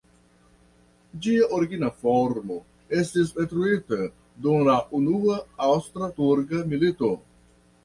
Ĝia 1.25 1.49
origina 1.57 1.89
formo 2.05 2.57
estis 3.01 3.29
detruita 3.37 4.01
dum 4.47 4.67
la 4.71 4.81
Unua 5.03 5.39
Aŭstra-Turka 5.69 6.67
milito. 6.75 7.15